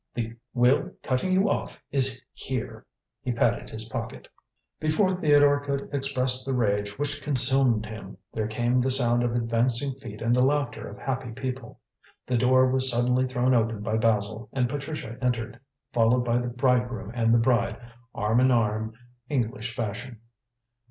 [0.15, 2.87] The will cutting you off is here,"
[3.21, 4.27] he patted his pocket.
[4.79, 9.93] Before Theodore could express the rage which consumed him, there came the sound of advancing
[9.99, 11.81] feet and the laughter of happy people.
[12.25, 15.59] The door was suddenly thrown open by Basil, and Patricia entered,
[15.93, 17.79] followed by the bridegroom and the bride,
[18.15, 18.93] arm in arm
[19.29, 20.19] English fashion.